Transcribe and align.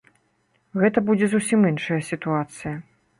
Гэта 0.83 1.03
будзе 1.09 1.29
зусім 1.33 1.67
іншая 1.73 1.99
сітуацыя. 2.09 2.73